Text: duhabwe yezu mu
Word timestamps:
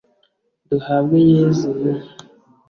duhabwe 0.69 1.17
yezu 1.31 1.69
mu 1.79 1.93